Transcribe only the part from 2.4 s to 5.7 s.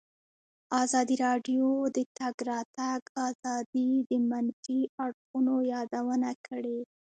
راتګ ازادي د منفي اړخونو